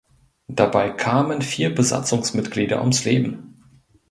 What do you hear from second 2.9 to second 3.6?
Leben.